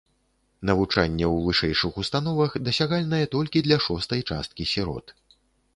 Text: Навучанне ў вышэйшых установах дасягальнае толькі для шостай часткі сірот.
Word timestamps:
Навучанне 0.69 1.27
ў 1.27 1.43
вышэйшых 1.47 1.99
установах 2.05 2.57
дасягальнае 2.69 3.23
толькі 3.37 3.65
для 3.69 3.77
шостай 3.87 4.21
часткі 4.31 4.63
сірот. 4.73 5.05